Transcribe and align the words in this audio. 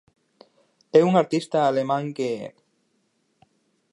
É 0.99 1.01
un 1.09 1.13
artista 1.21 1.57
alemán 1.63 2.05
que... 2.17 2.29